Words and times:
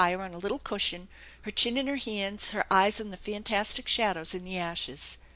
on 0.01 0.33
a 0.33 0.37
little 0.39 0.57
cushion, 0.57 1.07
her 1.43 1.51
chin 1.51 1.77
in 1.77 1.85
her 1.85 1.95
hands, 1.97 2.49
her 2.49 2.65
eyes 2.71 2.99
on 2.99 3.11
thd 3.11 3.19
fantastic 3.19 3.87
shadows 3.87 4.33
in 4.33 4.43
the 4.43 4.57
ashes. 4.57 5.17